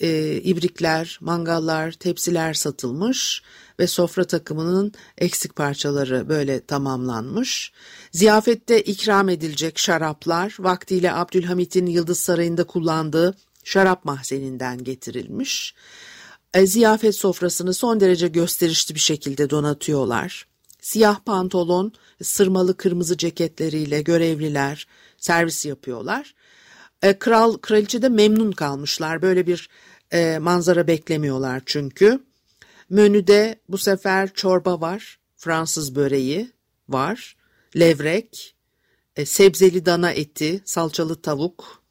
e, 0.00 0.40
ibrikler, 0.44 1.18
mangallar, 1.20 1.92
tepsiler 1.92 2.54
satılmış 2.54 3.42
ve 3.80 3.86
sofra 3.86 4.24
takımının 4.24 4.92
eksik 5.18 5.56
parçaları 5.56 6.28
böyle 6.28 6.60
tamamlanmış. 6.66 7.72
Ziyafette 8.12 8.82
ikram 8.82 9.28
edilecek 9.28 9.78
şaraplar 9.78 10.56
vaktiyle 10.58 11.12
Abdülhamit'in 11.12 11.86
Yıldız 11.86 12.18
Sarayı'nda 12.18 12.64
kullandığı 12.64 13.36
şarap 13.64 14.04
mahzeninden 14.04 14.84
getirilmiş. 14.84 15.74
E, 16.54 16.66
ziyafet 16.66 17.16
sofrasını 17.16 17.74
son 17.74 18.00
derece 18.00 18.28
gösterişli 18.28 18.94
bir 18.94 19.00
şekilde 19.00 19.50
donatıyorlar. 19.50 20.46
Siyah 20.80 21.20
pantolon, 21.20 21.92
sırmalı 22.22 22.76
kırmızı 22.76 23.16
ceketleriyle 23.16 24.02
görevliler 24.02 24.86
servis 25.18 25.66
yapıyorlar. 25.66 26.34
E, 27.04 27.18
kral 27.18 27.56
kraliçe 27.56 28.02
de 28.02 28.08
memnun 28.08 28.52
kalmışlar. 28.52 29.22
Böyle 29.22 29.46
bir 29.46 29.68
e, 30.12 30.38
manzara 30.38 30.86
beklemiyorlar 30.86 31.62
çünkü. 31.66 32.20
Menüde 32.90 33.56
bu 33.68 33.78
sefer 33.78 34.34
çorba 34.34 34.80
var, 34.80 35.18
Fransız 35.36 35.94
böreği 35.94 36.50
var, 36.88 37.36
levrek, 37.76 38.54
e, 39.16 39.26
sebzeli 39.26 39.86
dana 39.86 40.10
eti, 40.10 40.60
salçalı 40.64 41.22
tavuk, 41.22 41.82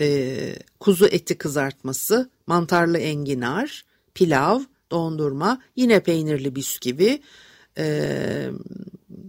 e, 0.00 0.56
kuzu 0.80 1.06
eti 1.06 1.38
kızartması, 1.38 2.30
mantarlı 2.46 2.98
enginar, 2.98 3.84
pilav, 4.14 4.60
dondurma, 4.90 5.62
yine 5.76 6.00
peynirli 6.00 6.56
bisküvi, 6.56 7.22
e, 7.78 8.50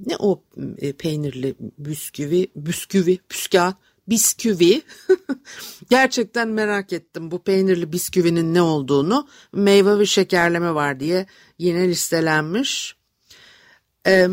ne 0.05 0.15
o 0.19 0.43
e, 0.77 0.93
peynirli 0.93 1.55
bisküvi, 1.59 2.47
bisküvi, 2.55 3.17
püska, 3.29 3.75
bisküvi. 4.07 4.81
Gerçekten 5.89 6.47
merak 6.47 6.93
ettim 6.93 7.31
bu 7.31 7.43
peynirli 7.43 7.91
bisküvinin 7.91 8.53
ne 8.53 8.61
olduğunu. 8.61 9.27
Meyve 9.53 9.99
ve 9.99 10.05
şekerleme 10.05 10.73
var 10.73 10.99
diye 10.99 11.25
yine 11.57 11.87
listelenmiş. 11.87 12.95
Ee, 14.07 14.27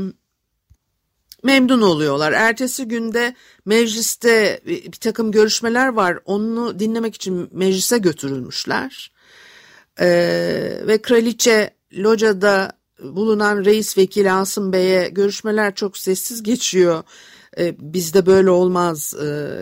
memnun 1.42 1.82
oluyorlar. 1.82 2.32
Ertesi 2.32 2.88
günde 2.88 3.34
mecliste 3.64 4.60
bir 4.66 4.92
takım 4.92 5.32
görüşmeler 5.32 5.88
var. 5.88 6.18
Onu 6.24 6.78
dinlemek 6.78 7.14
için 7.14 7.48
meclise 7.52 7.98
götürülmüşler. 7.98 9.12
Ee, 10.00 10.80
ve 10.86 11.02
kraliçe 11.02 11.70
locada 11.98 12.72
bulunan 13.02 13.64
reis 13.64 13.98
vekil 13.98 14.40
Asım 14.40 14.72
Bey'e 14.72 15.08
görüşmeler 15.08 15.74
çok 15.74 15.98
sessiz 15.98 16.42
geçiyor. 16.42 17.02
Ee, 17.58 17.76
bizde 17.78 18.26
böyle 18.26 18.50
olmaz 18.50 19.14
ee, 19.22 19.54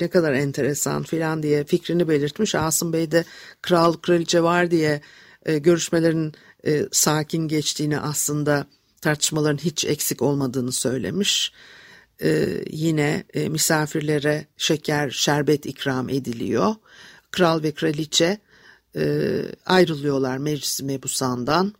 ne 0.00 0.08
kadar 0.08 0.32
enteresan 0.32 1.02
filan 1.02 1.42
diye 1.42 1.64
fikrini 1.64 2.08
belirtmiş. 2.08 2.54
Asım 2.54 2.92
Bey 2.92 3.10
de 3.10 3.24
kral 3.62 3.92
kraliçe 3.92 4.42
var 4.42 4.70
diye 4.70 5.00
e, 5.46 5.58
görüşmelerin 5.58 6.32
e, 6.66 6.82
sakin 6.92 7.48
geçtiğini 7.48 7.98
aslında 7.98 8.66
tartışmaların 9.00 9.64
hiç 9.64 9.84
eksik 9.84 10.22
olmadığını 10.22 10.72
söylemiş. 10.72 11.52
Ee, 12.22 12.64
yine 12.70 13.24
e, 13.34 13.48
misafirlere 13.48 14.46
şeker, 14.56 15.10
şerbet 15.10 15.66
ikram 15.66 16.08
ediliyor. 16.08 16.74
Kral 17.30 17.62
ve 17.62 17.72
kraliçe 17.72 18.38
e, 18.96 19.42
ayrılıyorlar 19.66 20.38
meclis 20.38 20.82
mebusandan. 20.82 21.74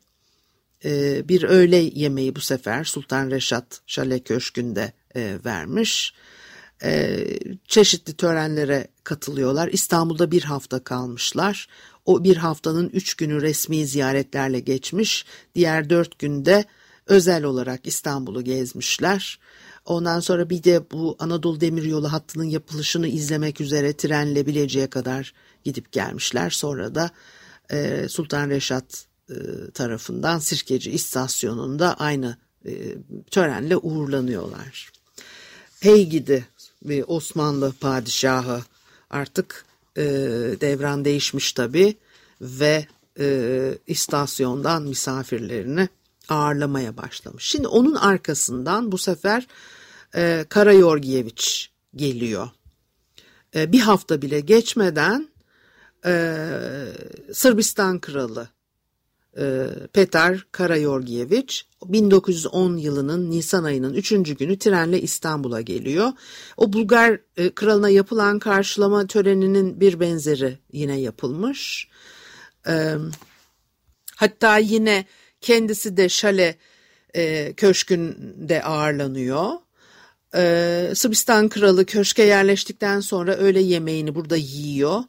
E, 0.84 1.22
bir 1.28 1.42
öğle 1.42 1.76
yemeği 1.76 2.36
bu 2.36 2.40
sefer 2.40 2.84
Sultan 2.84 3.30
Reşat 3.30 3.80
Şale 3.86 4.20
Köşkü'nde 4.20 4.92
e, 5.16 5.38
vermiş. 5.44 6.14
E, 6.84 7.24
çeşitli 7.68 8.12
törenlere 8.12 8.88
katılıyorlar. 9.04 9.68
İstanbul'da 9.68 10.30
bir 10.30 10.42
hafta 10.42 10.84
kalmışlar. 10.84 11.68
O 12.04 12.24
bir 12.24 12.36
haftanın 12.36 12.88
üç 12.88 13.14
günü 13.14 13.42
resmi 13.42 13.86
ziyaretlerle 13.86 14.60
geçmiş. 14.60 15.24
Diğer 15.54 15.90
dört 15.90 16.18
günde 16.18 16.64
özel 17.06 17.44
olarak 17.44 17.86
İstanbul'u 17.86 18.44
gezmişler. 18.44 19.38
Ondan 19.84 20.20
sonra 20.20 20.50
bir 20.50 20.64
de 20.64 20.90
bu 20.90 21.16
Anadolu 21.18 21.60
Demiryolu 21.60 22.12
hattının 22.12 22.44
yapılışını 22.44 23.08
izlemek 23.08 23.60
üzere 23.60 23.92
trenle 23.92 24.46
Bilecik'e 24.46 24.86
kadar 24.86 25.34
gidip 25.64 25.92
gelmişler. 25.92 26.50
Sonra 26.50 26.94
da 26.94 27.10
e, 27.72 28.06
Sultan 28.08 28.50
Reşat 28.50 29.06
e, 29.30 29.34
tarafından 29.74 30.38
Sirkeci 30.38 30.90
istasyonunda 30.90 31.94
aynı 31.94 32.36
e, 32.66 32.72
törenle 33.30 33.76
uğurlanıyorlar. 33.76 34.97
Heygidi 35.80 36.46
ve 36.82 37.04
Osmanlı 37.04 37.72
padişahı 37.80 38.62
artık 39.10 39.64
e, 39.96 40.02
devran 40.60 41.04
değişmiş 41.04 41.52
tabi 41.52 41.96
ve 42.40 42.86
e, 43.20 43.78
istasyondan 43.86 44.82
misafirlerini 44.82 45.88
ağırlamaya 46.28 46.96
başlamış. 46.96 47.44
Şimdi 47.44 47.68
onun 47.68 47.94
arkasından 47.94 48.92
bu 48.92 48.98
sefer 48.98 49.46
e, 50.14 50.44
Karayorgiyeviç 50.48 51.70
geliyor. 51.96 52.50
E, 53.54 53.72
bir 53.72 53.80
hafta 53.80 54.22
bile 54.22 54.40
geçmeden 54.40 55.28
e, 56.06 56.36
Sırbistan 57.32 57.98
kralı 57.98 58.48
Petar 59.92 60.46
Karayorgiyeviç 60.52 61.66
1910 61.84 62.76
yılının 62.76 63.30
Nisan 63.30 63.64
ayının 63.64 63.94
3. 63.94 64.10
günü 64.10 64.58
trenle 64.58 65.00
İstanbul'a 65.00 65.60
geliyor. 65.60 66.12
O 66.56 66.72
Bulgar 66.72 67.20
e, 67.36 67.50
kralına 67.50 67.88
yapılan 67.88 68.38
karşılama 68.38 69.06
töreninin 69.06 69.80
bir 69.80 70.00
benzeri 70.00 70.58
yine 70.72 71.00
yapılmış. 71.00 71.88
E, 72.68 72.94
hatta 74.16 74.58
yine 74.58 75.04
kendisi 75.40 75.96
de 75.96 76.08
Şale 76.08 76.56
e, 77.14 77.52
köşkünde 77.52 78.62
ağırlanıyor. 78.62 79.50
Sırbistan 80.94 81.48
kralı 81.48 81.86
köşke 81.86 82.22
yerleştikten 82.22 83.00
sonra 83.00 83.34
öğle 83.34 83.60
yemeğini 83.60 84.14
burada 84.14 84.36
yiyor. 84.36 85.02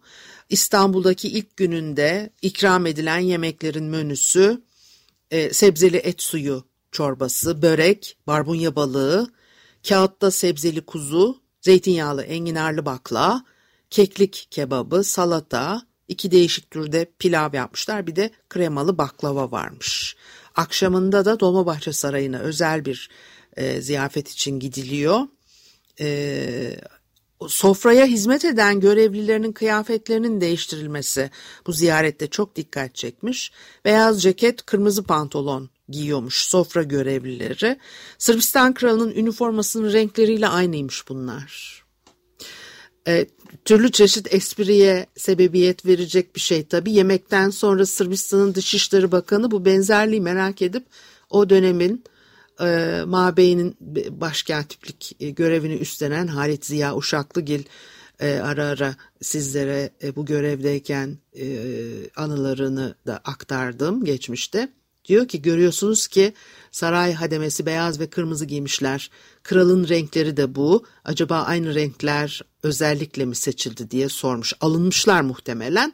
İstanbul'daki 0.50 1.28
ilk 1.28 1.58
gününde 1.58 2.30
ikram 2.42 2.86
edilen 2.86 3.20
yemeklerin 3.20 3.84
menüsü 3.84 4.62
e, 5.32 5.54
sebzeli 5.54 5.98
et 5.98 6.22
suyu 6.22 6.64
çorbası, 6.92 7.62
börek, 7.62 8.18
barbunya 8.28 8.76
balığı, 8.76 9.28
kağıtta 9.88 10.32
sebzeli 10.32 10.82
kuzu, 10.82 11.42
zeytinyağlı 11.62 12.24
enginarlı 12.24 12.86
bakla, 12.86 13.46
keklik 13.90 14.48
kebabı, 14.52 15.04
salata, 15.04 15.82
iki 16.08 16.32
değişik 16.32 16.72
türde 16.72 17.12
pilav 17.20 17.54
yapmışlar. 17.54 18.08
Bir 18.08 18.16
de 18.16 18.32
kremalı 18.50 18.98
baklava 18.98 19.52
varmış. 19.52 20.16
Akşamında 20.56 21.26
da 21.26 21.40
Dolmabahçe 21.40 21.94
Sarayı'na 21.94 22.40
özel 22.40 22.86
bir 22.86 23.10
e, 23.58 23.82
ziyafet 23.82 24.30
için 24.30 24.60
gidiliyor. 24.60 25.28
E, 26.00 26.80
sofraya 27.48 28.06
hizmet 28.06 28.46
eden 28.46 28.80
görevlilerinin 28.80 29.52
kıyafetlerinin 29.52 30.42
değiştirilmesi 30.42 31.30
bu 31.68 31.72
ziyarette 31.72 32.28
çok 32.28 32.56
dikkat 32.56 32.96
çekmiş. 32.96 33.52
Beyaz 33.86 34.24
ceket, 34.24 34.66
kırmızı 34.66 35.04
pantolon 35.04 35.70
giyiyormuş 35.90 36.36
sofra 36.46 36.84
görevlileri. 36.84 37.78
Sırbistan 38.18 38.74
kralının 38.74 39.12
üniformasının 39.12 39.94
renkleriyle 39.94 40.48
aynıymış 40.48 41.10
bunlar. 41.10 41.84
E, 43.08 43.26
türlü 43.66 43.92
çeşit 43.92 44.34
espriye 44.34 45.06
sebebiyet 45.18 45.86
verecek 45.86 46.36
bir 46.36 46.42
şey 46.42 46.64
tabii. 46.64 46.92
Yemekten 46.92 47.50
sonra 47.50 47.86
Sırbistan'ın 47.86 48.56
Dışişleri 48.56 49.12
Bakanı 49.12 49.52
bu 49.52 49.66
benzerliği 49.66 50.22
merak 50.22 50.62
edip 50.62 50.86
o 51.30 51.50
dönemin 51.50 52.04
e, 52.62 53.02
Mabey'in 53.06 53.78
başkatiplik 54.10 55.16
e, 55.20 55.30
görevini 55.30 55.74
üstlenen 55.76 56.28
Halit 56.28 56.66
Ziya 56.66 56.96
Uşaklıgil 56.96 57.64
e, 58.20 58.40
ara 58.40 58.66
ara 58.66 58.96
sizlere 59.22 59.90
e, 60.04 60.16
bu 60.16 60.26
görevdeyken 60.26 61.18
e, 61.40 61.46
anılarını 62.16 62.96
da 63.08 63.18
aktardım 63.18 64.06
geçmişte. 64.06 64.70
Diyor 65.06 65.28
ki 65.28 65.42
görüyorsunuz 65.42 66.08
ki 66.08 66.34
saray 66.72 67.14
hademesi 67.14 67.66
beyaz 67.66 68.00
ve 68.00 68.10
kırmızı 68.10 68.46
giymişler. 68.46 69.12
Kralın 69.44 69.88
renkleri 69.88 70.38
de 70.38 70.56
bu. 70.56 70.86
Acaba 71.06 71.42
aynı 71.42 71.76
renkler 71.76 72.42
özellikle 72.64 73.26
mi 73.26 73.36
seçildi 73.36 73.92
diye 73.92 74.10
sormuş. 74.10 74.54
Alınmışlar 74.62 75.22
muhtemelen. 75.22 75.94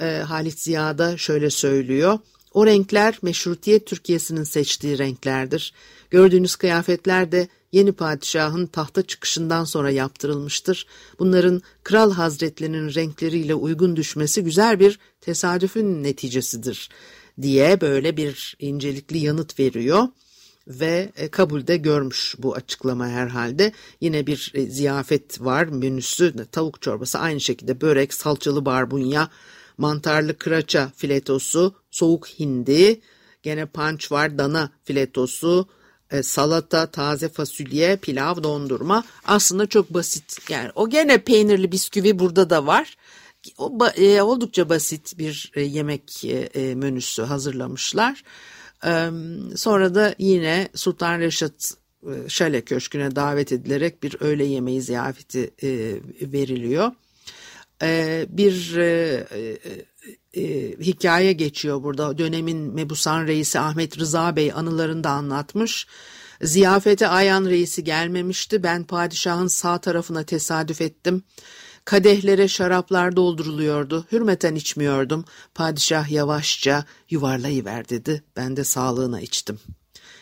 E, 0.00 0.18
Halit 0.18 0.60
Ziya 0.60 0.98
da 0.98 1.16
şöyle 1.16 1.50
söylüyor. 1.50 2.18
O 2.54 2.66
renkler 2.66 3.18
meşrutiyet 3.22 3.86
Türkiye'sinin 3.86 4.44
seçtiği 4.44 4.98
renklerdir. 4.98 5.72
Gördüğünüz 6.10 6.56
kıyafetler 6.56 7.32
de 7.32 7.48
yeni 7.72 7.92
padişahın 7.92 8.66
tahta 8.66 9.02
çıkışından 9.02 9.64
sonra 9.64 9.90
yaptırılmıştır. 9.90 10.86
Bunların 11.18 11.62
kral 11.82 12.12
hazretlerinin 12.12 12.94
renkleriyle 12.94 13.54
uygun 13.54 13.96
düşmesi 13.96 14.44
güzel 14.44 14.80
bir 14.80 14.98
tesadüfün 15.20 16.02
neticesidir 16.02 16.88
diye 17.42 17.80
böyle 17.80 18.16
bir 18.16 18.56
incelikli 18.58 19.18
yanıt 19.18 19.58
veriyor 19.58 20.08
ve 20.66 21.12
e, 21.16 21.28
kabulde 21.28 21.76
görmüş 21.76 22.34
bu 22.38 22.54
açıklama 22.54 23.08
herhalde. 23.08 23.72
Yine 24.00 24.26
bir 24.26 24.52
e, 24.54 24.66
ziyafet 24.66 25.40
var 25.40 25.66
menüsü 25.66 26.46
tavuk 26.52 26.82
çorbası 26.82 27.18
aynı 27.18 27.40
şekilde 27.40 27.80
börek, 27.80 28.14
salçalı 28.14 28.64
barbunya, 28.64 29.30
mantarlı 29.78 30.38
kıraça 30.38 30.92
filetosu, 30.96 31.74
soğuk 31.90 32.26
hindi, 32.26 33.00
gene 33.42 33.66
panç 33.66 34.12
var, 34.12 34.38
dana 34.38 34.70
filetosu, 34.84 35.68
e, 36.12 36.22
salata, 36.22 36.86
taze 36.86 37.28
fasulye, 37.28 37.96
pilav, 37.96 38.42
dondurma. 38.42 39.04
Aslında 39.24 39.66
çok 39.66 39.94
basit. 39.94 40.50
Yani 40.50 40.70
o 40.74 40.88
gene 40.88 41.18
peynirli 41.18 41.72
bisküvi 41.72 42.18
burada 42.18 42.50
da 42.50 42.66
var. 42.66 42.96
O 43.58 43.86
e, 43.96 44.22
oldukça 44.22 44.68
basit 44.68 45.18
bir 45.18 45.52
e, 45.54 45.60
yemek 45.60 46.24
e, 46.24 46.28
e 46.30 46.74
menüsü 46.74 47.22
hazırlamışlar. 47.22 48.24
E, 48.86 49.10
sonra 49.56 49.94
da 49.94 50.14
yine 50.18 50.68
Sultan 50.74 51.20
Reşat 51.20 51.74
e, 52.02 52.28
Şale 52.28 52.60
Köşkü'ne 52.60 53.16
davet 53.16 53.52
edilerek 53.52 54.02
bir 54.02 54.16
öğle 54.20 54.44
yemeği 54.44 54.82
ziyafeti 54.82 55.50
e, 55.62 55.68
veriliyor. 56.32 56.92
E, 57.82 58.26
bir 58.28 58.76
e, 58.76 59.26
e, 60.34 60.42
hikaye 60.80 61.32
geçiyor 61.32 61.82
burada. 61.82 62.18
Dönemin 62.18 62.74
Mebusan 62.74 63.26
reisi 63.26 63.58
Ahmet 63.58 63.98
Rıza 63.98 64.36
Bey 64.36 64.52
anılarında 64.52 65.10
anlatmış. 65.10 65.86
Ziyafete 66.42 67.08
Ayan 67.08 67.44
reisi 67.44 67.84
gelmemişti. 67.84 68.62
Ben 68.62 68.84
padişahın 68.84 69.46
sağ 69.46 69.78
tarafına 69.78 70.22
tesadüf 70.22 70.80
ettim. 70.80 71.22
Kadehlere 71.84 72.48
şaraplar 72.48 73.16
dolduruluyordu. 73.16 74.06
Hürmeten 74.12 74.54
içmiyordum. 74.54 75.24
Padişah 75.54 76.10
yavaşça 76.10 76.84
yuvarlayıver 77.10 77.88
dedi. 77.88 78.22
Ben 78.36 78.56
de 78.56 78.64
sağlığına 78.64 79.20
içtim. 79.20 79.58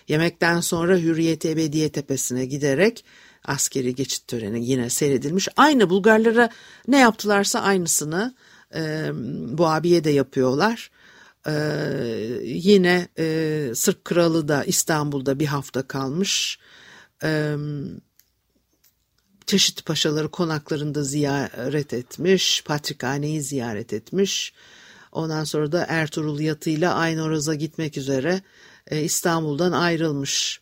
Yemekten 0.08 0.60
sonra 0.60 0.96
Hürriyet 0.96 1.44
Ebediye 1.44 1.92
Tepesi'ne 1.92 2.46
giderek 2.46 3.04
askeri 3.44 3.94
geçit 3.94 4.26
töreni 4.26 4.66
yine 4.66 4.90
seyredilmiş. 4.90 5.48
Aynı 5.56 5.90
Bulgarlara 5.90 6.50
ne 6.88 6.98
yaptılarsa 6.98 7.60
aynısını 7.60 8.34
e, 8.74 9.10
bu 9.58 9.68
abiye 9.68 10.04
de 10.04 10.10
yapıyorlar. 10.10 10.90
E, 11.46 11.52
yine 12.44 13.08
e, 13.18 13.72
Sırp 13.74 14.04
kralı 14.04 14.48
da 14.48 14.64
İstanbul'da 14.64 15.40
bir 15.40 15.46
hafta 15.46 15.82
kalmış. 15.82 16.58
e, 17.24 17.56
çeşitli 19.46 19.82
paşaları 19.82 20.30
konaklarında 20.30 21.02
ziyaret 21.04 21.94
etmiş, 21.94 22.64
Patrikhane'yi 22.64 23.42
ziyaret 23.42 23.92
etmiş. 23.92 24.52
Ondan 25.12 25.44
sonra 25.44 25.72
da 25.72 25.86
Ertuğrul 25.88 26.40
yatıyla 26.40 26.94
Aynoraz'a 26.94 27.54
gitmek 27.54 27.96
üzere 27.96 28.42
e, 28.86 29.02
İstanbul'dan 29.02 29.72
ayrılmış. 29.72 30.60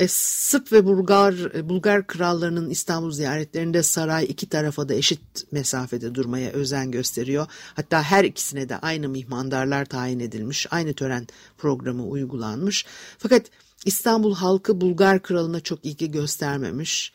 E, 0.00 0.08
Sırp 0.08 0.72
ve 0.72 0.84
Bulgar, 0.84 1.54
e, 1.54 1.68
Bulgar 1.68 2.06
krallarının 2.06 2.70
İstanbul 2.70 3.10
ziyaretlerinde 3.10 3.82
saray 3.82 4.24
iki 4.24 4.48
tarafa 4.48 4.88
da 4.88 4.94
eşit 4.94 5.20
mesafede 5.52 6.14
durmaya 6.14 6.50
özen 6.50 6.90
gösteriyor. 6.90 7.46
Hatta 7.74 8.02
her 8.02 8.24
ikisine 8.24 8.68
de 8.68 8.76
aynı 8.76 9.08
mihmandarlar 9.08 9.84
tayin 9.84 10.20
edilmiş, 10.20 10.66
aynı 10.70 10.94
tören 10.94 11.26
programı 11.58 12.06
uygulanmış. 12.06 12.86
Fakat 13.18 13.46
İstanbul 13.84 14.34
halkı 14.34 14.80
Bulgar 14.80 15.22
kralına 15.22 15.60
çok 15.60 15.84
ilgi 15.84 16.10
göstermemiş. 16.10 17.12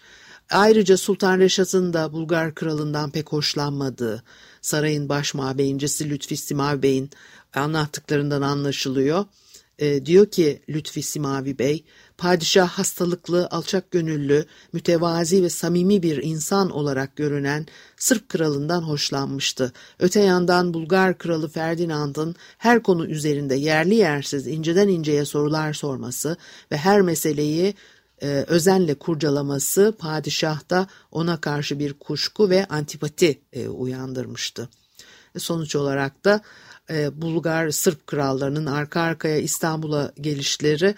Ayrıca 0.52 0.98
Sultan 0.98 1.39
Reşat'ın 1.39 1.93
da 1.93 2.13
Bulgar 2.13 2.56
kralından 2.56 3.12
pek 3.12 3.30
hoşlanmadığı 3.30 4.24
sarayın 4.62 5.10
baş 5.10 5.34
mabeyincisi 5.34 6.10
Lütfi 6.10 6.38
Simavi 6.38 6.82
Bey'in 6.82 7.10
anlattıklarından 7.54 8.41
anlaşılıyor. 8.41 9.26
E, 9.80 10.06
diyor 10.06 10.26
ki 10.26 10.62
Lütfi 10.69 11.02
Simavi 11.02 11.60
Bey, 11.60 11.86
padişah 12.17 12.69
hastalıklı, 12.69 13.47
alçak 13.51 13.91
gönüllü, 13.91 14.45
mütevazi 14.73 15.43
ve 15.43 15.49
samimi 15.49 16.04
bir 16.04 16.23
insan 16.23 16.69
olarak 16.69 17.15
görünen 17.15 17.65
Sırp 17.97 18.30
kralından 18.30 18.82
hoşlanmıştı. 18.82 19.73
Öte 19.99 20.19
yandan 20.19 20.73
Bulgar 20.73 21.17
kralı 21.17 21.49
Ferdinand'ın 21.49 22.36
her 22.58 22.84
konu 22.84 23.06
üzerinde 23.08 23.56
yerli 23.56 23.95
yersiz 23.95 24.47
inceden 24.47 24.88
inceye 24.88 25.25
sorular 25.25 25.73
sorması 25.73 26.38
ve 26.71 26.78
her 26.78 27.01
meseleyi 27.01 27.73
e, 28.21 28.28
özenle 28.28 28.95
kurcalaması 28.95 29.95
padişahta 29.99 30.88
ona 31.12 31.41
karşı 31.41 31.80
bir 31.80 31.93
kuşku 31.93 32.49
ve 32.49 32.65
antipati 32.65 33.41
e, 33.54 33.67
uyandırmıştı. 33.67 34.69
E, 35.36 35.39
sonuç 35.39 35.75
olarak 35.75 36.25
da 36.25 36.41
e, 36.89 37.21
Bulgar 37.21 37.69
Sırp 37.69 38.08
krallarının 38.08 38.65
arka 38.65 39.01
arkaya 39.01 39.38
İstanbul'a 39.38 40.12
gelişleri 40.21 40.95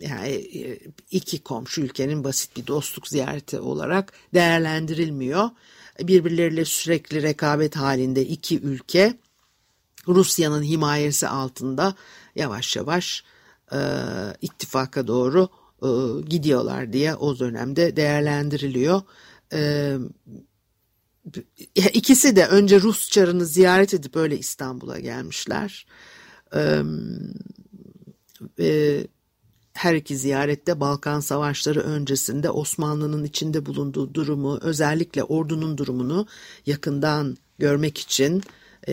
yani 0.00 0.28
e, 0.54 0.80
iki 1.10 1.42
komşu 1.42 1.80
ülkenin 1.80 2.24
basit 2.24 2.56
bir 2.56 2.66
dostluk 2.66 3.08
ziyareti 3.08 3.60
olarak 3.60 4.12
değerlendirilmiyor. 4.34 5.50
Birbirleriyle 6.00 6.64
sürekli 6.64 7.22
rekabet 7.22 7.76
halinde 7.76 8.26
iki 8.26 8.60
ülke 8.60 9.18
Rusya'nın 10.08 10.62
himayesi 10.62 11.28
altında 11.28 11.94
yavaş 12.36 12.76
yavaş 12.76 13.24
e, 13.72 13.78
ittifaka 14.42 15.06
doğru 15.06 15.48
e, 15.82 15.88
gidiyorlar 16.28 16.92
diye 16.92 17.14
o 17.14 17.38
dönemde 17.38 17.96
değerlendiriliyor. 17.96 19.02
E, 19.52 19.96
ikisi 21.74 22.36
de 22.36 22.46
önce 22.46 22.80
Rus 22.80 23.10
çarını 23.10 23.46
ziyaret 23.46 23.94
edip 23.94 24.16
öyle 24.16 24.38
İstanbul'a 24.38 24.98
gelmişler. 24.98 25.86
E, 26.54 26.82
her 29.72 29.94
iki 29.94 30.16
ziyarette 30.16 30.80
Balkan 30.80 31.20
Savaşları 31.20 31.80
öncesinde 31.80 32.50
Osmanlı'nın 32.50 33.24
içinde 33.24 33.66
bulunduğu 33.66 34.14
durumu, 34.14 34.58
özellikle 34.62 35.24
ordunun 35.24 35.78
durumunu 35.78 36.26
yakından 36.66 37.36
görmek 37.58 37.98
için 37.98 38.42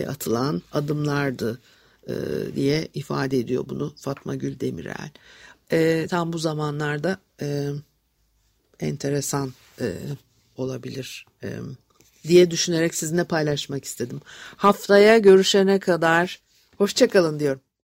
atılan 0.06 0.62
adımlardı 0.72 1.60
diye 2.54 2.88
ifade 2.94 3.38
ediyor 3.38 3.64
bunu 3.68 3.92
Fatma 3.96 4.34
Gül 4.34 4.60
Demirel 4.60 5.10
e, 5.72 6.06
tam 6.10 6.32
bu 6.32 6.38
zamanlarda 6.38 7.18
e, 7.42 7.68
enteresan 8.80 9.52
e, 9.80 9.92
olabilir 10.56 11.26
e, 11.42 11.48
diye 12.28 12.50
düşünerek 12.50 12.94
sizinle 12.94 13.24
paylaşmak 13.24 13.84
istedim. 13.84 14.20
Haftaya 14.56 15.18
görüşene 15.18 15.78
kadar 15.78 16.40
hoşçakalın 16.78 17.40
diyorum. 17.40 17.60